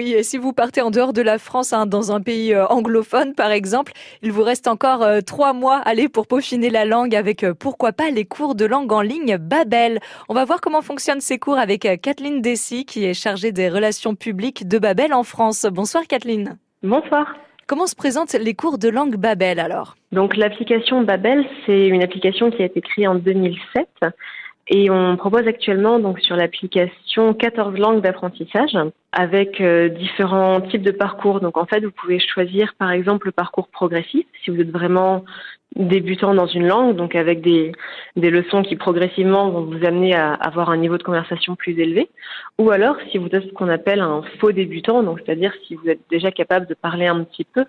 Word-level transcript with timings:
Oui, 0.00 0.14
et 0.14 0.22
si 0.22 0.38
vous 0.38 0.54
partez 0.54 0.80
en 0.80 0.90
dehors 0.90 1.12
de 1.12 1.20
la 1.20 1.36
France, 1.36 1.74
hein, 1.74 1.84
dans 1.84 2.10
un 2.10 2.22
pays 2.22 2.54
euh, 2.54 2.64
anglophone 2.68 3.34
par 3.34 3.50
exemple, 3.50 3.92
il 4.22 4.32
vous 4.32 4.42
reste 4.42 4.66
encore 4.66 5.02
euh, 5.02 5.20
trois 5.20 5.52
mois 5.52 5.76
aller 5.84 6.08
pour 6.08 6.26
peaufiner 6.26 6.70
la 6.70 6.86
langue 6.86 7.14
avec 7.14 7.44
euh, 7.44 7.52
pourquoi 7.52 7.92
pas 7.92 8.08
les 8.08 8.24
cours 8.24 8.54
de 8.54 8.64
langue 8.64 8.90
en 8.94 9.02
ligne 9.02 9.36
Babel. 9.36 10.00
On 10.30 10.34
va 10.34 10.46
voir 10.46 10.62
comment 10.62 10.80
fonctionnent 10.80 11.20
ces 11.20 11.38
cours 11.38 11.58
avec 11.58 11.86
Kathleen 12.00 12.40
Dessy 12.40 12.86
qui 12.86 13.04
est 13.04 13.12
chargée 13.12 13.52
des 13.52 13.68
relations 13.68 14.14
publiques 14.14 14.66
de 14.66 14.78
Babel 14.78 15.12
en 15.12 15.22
France. 15.22 15.66
Bonsoir 15.70 16.06
Kathleen. 16.06 16.56
Bonsoir. 16.82 17.34
Comment 17.66 17.86
se 17.86 17.94
présentent 17.94 18.32
les 18.32 18.54
cours 18.54 18.78
de 18.78 18.88
langue 18.88 19.16
Babel 19.16 19.60
alors? 19.60 19.96
Donc 20.12 20.34
l'application 20.34 21.02
Babel, 21.02 21.44
c'est 21.66 21.88
une 21.88 22.02
application 22.02 22.50
qui 22.50 22.62
a 22.62 22.64
été 22.64 22.80
créée 22.80 23.06
en 23.06 23.16
2007 23.16 23.86
et 24.72 24.88
on 24.88 25.16
propose 25.16 25.48
actuellement 25.48 25.98
donc 25.98 26.20
sur 26.20 26.36
l'application 26.36 27.34
14 27.34 27.76
langues 27.76 28.00
d'apprentissage 28.02 28.78
avec 29.10 29.60
euh, 29.60 29.88
différents 29.88 30.60
types 30.60 30.82
de 30.82 30.92
parcours. 30.92 31.40
Donc 31.40 31.56
en 31.56 31.66
fait, 31.66 31.80
vous 31.80 31.90
pouvez 31.90 32.20
choisir 32.20 32.74
par 32.78 32.92
exemple 32.92 33.26
le 33.26 33.32
parcours 33.32 33.66
progressif 33.68 34.24
si 34.44 34.50
vous 34.50 34.60
êtes 34.60 34.70
vraiment 34.70 35.24
débutant 35.76 36.34
dans 36.34 36.46
une 36.46 36.66
langue, 36.66 36.96
donc 36.96 37.14
avec 37.14 37.40
des, 37.40 37.72
des 38.16 38.30
leçons 38.30 38.62
qui 38.62 38.76
progressivement 38.76 39.50
vont 39.50 39.62
vous 39.62 39.84
amener 39.84 40.14
à 40.14 40.34
avoir 40.34 40.70
un 40.70 40.76
niveau 40.76 40.98
de 40.98 41.02
conversation 41.02 41.54
plus 41.54 41.78
élevé, 41.78 42.10
ou 42.58 42.70
alors 42.70 42.96
si 43.10 43.18
vous 43.18 43.28
êtes 43.28 43.44
ce 43.44 43.52
qu'on 43.52 43.68
appelle 43.68 44.00
un 44.00 44.22
faux 44.40 44.52
débutant, 44.52 45.02
donc 45.02 45.20
c'est-à-dire 45.24 45.52
si 45.66 45.76
vous 45.76 45.88
êtes 45.88 46.00
déjà 46.10 46.32
capable 46.32 46.66
de 46.66 46.74
parler 46.74 47.06
un 47.06 47.22
petit 47.22 47.44
peu, 47.44 47.64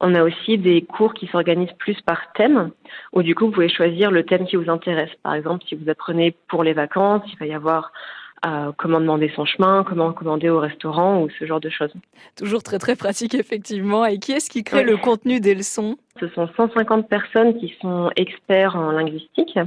on 0.00 0.14
a 0.14 0.22
aussi 0.22 0.56
des 0.56 0.82
cours 0.82 1.12
qui 1.12 1.26
s'organisent 1.26 1.76
plus 1.78 2.00
par 2.02 2.32
thème, 2.34 2.70
où 3.12 3.22
du 3.22 3.34
coup 3.34 3.46
vous 3.46 3.52
pouvez 3.52 3.68
choisir 3.68 4.10
le 4.10 4.24
thème 4.24 4.46
qui 4.46 4.56
vous 4.56 4.70
intéresse. 4.70 5.10
Par 5.22 5.34
exemple, 5.34 5.64
si 5.68 5.74
vous 5.74 5.90
apprenez 5.90 6.34
pour 6.48 6.64
les 6.64 6.72
vacances, 6.72 7.22
il 7.32 7.38
va 7.38 7.46
y 7.46 7.54
avoir 7.54 7.92
comment 8.76 9.00
demander 9.00 9.30
son 9.34 9.44
chemin, 9.44 9.84
comment 9.84 10.12
commander 10.12 10.48
au 10.48 10.58
restaurant 10.58 11.22
ou 11.22 11.28
ce 11.38 11.44
genre 11.46 11.60
de 11.60 11.70
choses. 11.70 11.92
Toujours 12.36 12.62
très 12.62 12.78
très 12.78 12.96
pratique 12.96 13.34
effectivement. 13.34 14.04
Et 14.04 14.18
qui 14.18 14.32
est-ce 14.32 14.50
qui 14.50 14.64
crée 14.64 14.82
le 14.82 14.96
contenu 14.96 15.40
des 15.40 15.54
leçons? 15.54 15.96
Ce 16.20 16.28
sont 16.28 16.48
150 16.56 17.08
personnes 17.08 17.58
qui 17.58 17.74
sont 17.80 18.10
experts 18.16 18.76
en 18.76 18.92
linguistique, 18.92 19.58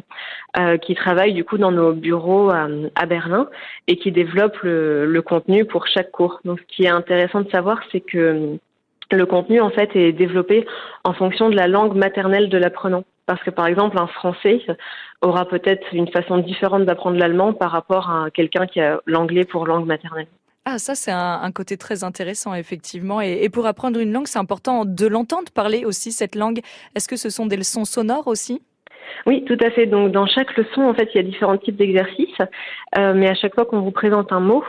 euh, 0.57 0.77
qui 0.77 0.93
travaillent 0.93 1.33
du 1.33 1.43
coup 1.43 1.57
dans 1.57 1.71
nos 1.71 1.93
bureaux 1.93 2.49
à, 2.49 2.67
à 2.95 3.05
Berlin 3.05 3.47
et 3.87 3.97
qui 3.97 4.11
développent 4.11 4.61
le, 4.61 5.05
le, 5.05 5.21
contenu 5.21 5.65
pour 5.65 5.87
chaque 5.87 6.11
cours. 6.11 6.39
Donc 6.45 6.59
ce 6.59 6.75
qui 6.75 6.83
est 6.83 6.89
intéressant 6.89 7.41
de 7.41 7.49
savoir, 7.49 7.81
c'est 7.91 8.01
que 8.01 8.57
le 9.11 9.25
contenu 9.25 9.59
en 9.61 9.69
fait 9.69 9.95
est 9.95 10.11
développé 10.11 10.65
en 11.03 11.13
fonction 11.13 11.49
de 11.49 11.55
la 11.55 11.67
langue 11.67 11.95
maternelle 11.95 12.49
de 12.49 12.57
l'apprenant. 12.57 13.03
Parce 13.25 13.41
que 13.43 13.49
par 13.49 13.67
exemple, 13.67 13.97
un 13.97 14.07
Français 14.07 14.61
aura 15.21 15.47
peut-être 15.47 15.93
une 15.93 16.07
façon 16.11 16.37
différente 16.37 16.85
d'apprendre 16.85 17.17
l'allemand 17.17 17.53
par 17.53 17.71
rapport 17.71 18.09
à 18.09 18.29
quelqu'un 18.31 18.67
qui 18.67 18.79
a 18.79 19.01
l'anglais 19.05 19.45
pour 19.45 19.65
langue 19.65 19.85
maternelle. 19.85 20.27
Ah, 20.67 20.79
ça, 20.79 20.95
c'est 20.95 21.11
un, 21.11 21.51
côté 21.51 21.77
très 21.77 22.03
intéressant, 22.03 22.55
effectivement. 22.55 23.21
Et, 23.21 23.49
pour 23.49 23.67
apprendre 23.67 23.99
une 23.99 24.11
langue, 24.11 24.25
c'est 24.25 24.39
important 24.39 24.83
de 24.83 25.05
l'entendre 25.05 25.51
parler 25.51 25.85
aussi, 25.85 26.11
cette 26.11 26.33
langue. 26.33 26.61
Est-ce 26.95 27.07
que 27.07 27.17
ce 27.17 27.29
sont 27.29 27.45
des 27.45 27.55
leçons 27.55 27.85
sonores 27.85 28.25
aussi? 28.25 28.63
Oui, 29.25 29.43
tout 29.45 29.57
à 29.61 29.69
fait. 29.71 29.85
Donc, 29.85 30.11
dans 30.11 30.25
chaque 30.25 30.55
leçon, 30.57 30.81
en 30.81 30.93
fait, 30.93 31.09
il 31.13 31.17
y 31.17 31.19
a 31.19 31.23
différents 31.23 31.57
types 31.57 31.75
d'exercices, 31.75 32.37
euh, 32.97 33.13
mais 33.13 33.27
à 33.29 33.35
chaque 33.35 33.55
fois 33.55 33.65
qu'on 33.65 33.81
vous 33.81 33.91
présente 33.91 34.31
un 34.31 34.39
mot, 34.39 34.63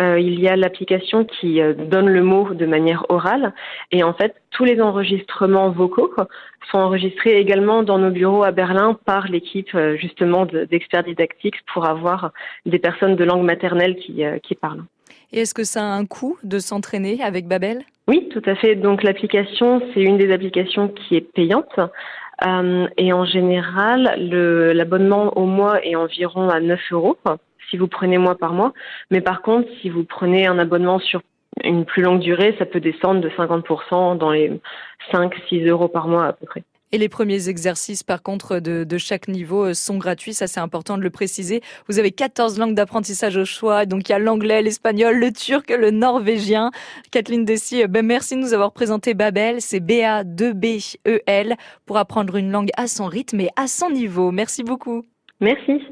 euh, 0.00 0.20
il 0.20 0.40
y 0.40 0.48
a 0.48 0.56
l'application 0.56 1.24
qui 1.24 1.60
euh, 1.60 1.74
donne 1.74 2.08
le 2.08 2.22
mot 2.22 2.54
de 2.54 2.66
manière 2.66 3.04
orale, 3.08 3.52
et 3.90 4.02
en 4.02 4.14
fait, 4.14 4.34
tous 4.50 4.64
les 4.64 4.80
enregistrements 4.80 5.70
vocaux 5.70 6.12
sont 6.70 6.78
enregistrés 6.78 7.38
également 7.38 7.82
dans 7.82 7.98
nos 7.98 8.10
bureaux 8.10 8.44
à 8.44 8.50
Berlin 8.50 8.98
par 9.04 9.28
l'équipe 9.28 9.76
justement 9.96 10.46
d'experts 10.46 11.04
didactiques 11.04 11.56
pour 11.72 11.86
avoir 11.86 12.32
des 12.66 12.78
personnes 12.78 13.16
de 13.16 13.24
langue 13.24 13.44
maternelle 13.44 13.96
qui, 13.96 14.22
qui 14.42 14.54
parlent. 14.54 14.84
Et 15.32 15.40
est-ce 15.40 15.54
que 15.54 15.64
ça 15.64 15.82
a 15.82 15.84
un 15.84 16.06
coût 16.06 16.38
de 16.42 16.58
s'entraîner 16.58 17.22
avec 17.22 17.46
Babel? 17.46 17.84
Oui, 18.06 18.28
tout 18.30 18.42
à 18.46 18.54
fait. 18.54 18.74
Donc 18.74 19.02
l'application, 19.02 19.82
c'est 19.92 20.00
une 20.00 20.16
des 20.16 20.32
applications 20.32 20.88
qui 20.88 21.16
est 21.16 21.20
payante. 21.20 21.78
Euh, 22.46 22.86
et 22.96 23.12
en 23.12 23.24
général, 23.24 24.14
l'abonnement 24.74 25.36
au 25.36 25.44
mois 25.44 25.84
est 25.84 25.96
environ 25.96 26.48
à 26.48 26.60
9 26.60 26.80
euros 26.92 27.18
si 27.70 27.76
vous 27.76 27.88
prenez 27.88 28.18
mois 28.18 28.36
par 28.36 28.52
mois. 28.52 28.72
Mais 29.10 29.20
par 29.20 29.42
contre, 29.42 29.68
si 29.80 29.90
vous 29.90 30.04
prenez 30.04 30.46
un 30.46 30.58
abonnement 30.58 30.98
sur 30.98 31.20
une 31.64 31.84
plus 31.84 32.02
longue 32.02 32.20
durée, 32.20 32.54
ça 32.58 32.66
peut 32.66 32.80
descendre 32.80 33.20
de 33.20 33.28
50% 33.30 34.16
dans 34.16 34.30
les 34.30 34.60
5-6 35.12 35.66
euros 35.68 35.88
par 35.88 36.08
mois 36.08 36.26
à 36.26 36.32
peu 36.32 36.46
près. 36.46 36.62
Et 36.92 36.98
les 36.98 37.08
premiers 37.08 37.48
exercices, 37.48 38.02
par 38.02 38.22
contre, 38.22 38.60
de, 38.60 38.84
de, 38.84 38.98
chaque 38.98 39.28
niveau 39.28 39.66
euh, 39.66 39.74
sont 39.74 39.98
gratuits. 39.98 40.34
Ça, 40.34 40.46
c'est 40.46 40.60
important 40.60 40.96
de 40.96 41.02
le 41.02 41.10
préciser. 41.10 41.60
Vous 41.88 41.98
avez 41.98 42.12
14 42.12 42.58
langues 42.58 42.74
d'apprentissage 42.74 43.36
au 43.36 43.44
choix. 43.44 43.84
Donc, 43.84 44.08
il 44.08 44.12
y 44.12 44.14
a 44.14 44.18
l'anglais, 44.18 44.62
l'espagnol, 44.62 45.16
le 45.16 45.32
turc, 45.32 45.70
le 45.70 45.90
norvégien. 45.90 46.70
Kathleen 47.10 47.44
Dessy, 47.44 47.82
euh, 47.82 47.86
ben, 47.88 48.04
merci 48.04 48.36
de 48.36 48.40
nous 48.40 48.54
avoir 48.54 48.72
présenté 48.72 49.14
Babel. 49.14 49.60
C'est 49.60 49.80
B-A-2-B-E-L 49.80 51.56
pour 51.84 51.98
apprendre 51.98 52.36
une 52.36 52.50
langue 52.50 52.70
à 52.76 52.86
son 52.86 53.06
rythme 53.06 53.40
et 53.40 53.50
à 53.56 53.68
son 53.68 53.90
niveau. 53.90 54.30
Merci 54.30 54.62
beaucoup. 54.62 55.04
Merci. 55.40 55.82